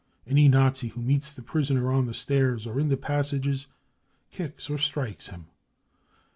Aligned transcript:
Any 0.25 0.47
Nazi 0.47 0.87
who 0.87 0.99
meets 0.99 1.29
the 1.29 1.43
prisoner 1.43 1.91
on 1.91 2.07
the 2.07 2.15
stairs 2.15 2.65
or 2.65 2.79
in 2.79 2.89
the 2.89 2.97
passages 2.97 3.67
kicks 4.31 4.67
or 4.67 4.79
strikes 4.79 5.27
him. 5.27 5.45